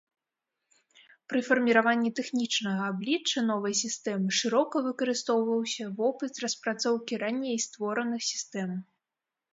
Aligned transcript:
Пры 1.33 1.39
фарміраванні 1.49 2.11
тэхнічнага 2.19 2.81
аблічча 2.93 3.43
новай 3.51 3.75
сістэмы 3.83 4.29
шырока 4.39 4.75
выкарыстоўваўся 4.87 5.83
вопыт 6.01 6.33
распрацоўкі 6.45 7.21
раней 7.25 7.57
створаных 7.67 8.21
сістэм. 8.31 8.69